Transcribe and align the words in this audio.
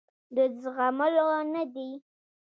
د 0.35 0.37
زغملو 0.61 1.27
نه 1.53 1.63
دي. 1.73 1.89